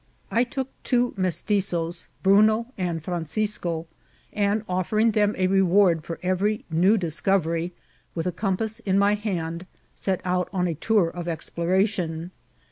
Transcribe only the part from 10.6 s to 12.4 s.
a tour of exploration.